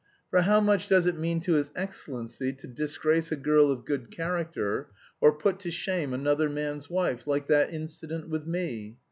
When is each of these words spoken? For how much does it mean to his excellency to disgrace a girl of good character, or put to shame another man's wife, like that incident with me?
For 0.31 0.41
how 0.41 0.59
much 0.59 0.87
does 0.87 1.05
it 1.05 1.15
mean 1.19 1.41
to 1.41 1.53
his 1.53 1.69
excellency 1.75 2.53
to 2.53 2.65
disgrace 2.65 3.31
a 3.31 3.35
girl 3.35 3.69
of 3.69 3.85
good 3.85 4.09
character, 4.09 4.87
or 5.19 5.31
put 5.31 5.59
to 5.59 5.69
shame 5.69 6.11
another 6.11 6.49
man's 6.49 6.89
wife, 6.89 7.27
like 7.27 7.45
that 7.49 7.71
incident 7.71 8.27
with 8.27 8.47
me? 8.47 8.97